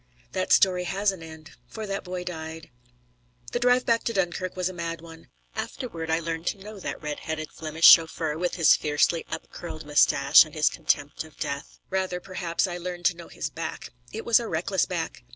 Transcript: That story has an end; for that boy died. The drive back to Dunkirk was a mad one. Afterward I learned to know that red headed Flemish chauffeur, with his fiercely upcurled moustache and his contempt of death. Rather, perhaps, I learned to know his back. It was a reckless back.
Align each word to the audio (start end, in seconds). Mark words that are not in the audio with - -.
That 0.31 0.51
story 0.51 0.85
has 0.85 1.11
an 1.11 1.21
end; 1.21 1.51
for 1.67 1.85
that 1.85 2.03
boy 2.03 2.23
died. 2.23 2.71
The 3.51 3.59
drive 3.59 3.85
back 3.85 4.03
to 4.05 4.13
Dunkirk 4.13 4.55
was 4.55 4.67
a 4.67 4.73
mad 4.73 4.99
one. 4.99 5.27
Afterward 5.55 6.09
I 6.09 6.19
learned 6.19 6.47
to 6.47 6.57
know 6.57 6.79
that 6.79 6.99
red 7.03 7.19
headed 7.19 7.51
Flemish 7.51 7.85
chauffeur, 7.85 8.35
with 8.35 8.55
his 8.55 8.75
fiercely 8.75 9.25
upcurled 9.29 9.85
moustache 9.85 10.43
and 10.43 10.55
his 10.55 10.71
contempt 10.71 11.23
of 11.23 11.37
death. 11.37 11.77
Rather, 11.91 12.19
perhaps, 12.19 12.65
I 12.65 12.79
learned 12.79 13.05
to 13.05 13.15
know 13.15 13.27
his 13.27 13.51
back. 13.51 13.89
It 14.11 14.25
was 14.25 14.39
a 14.39 14.47
reckless 14.47 14.87
back. 14.87 15.23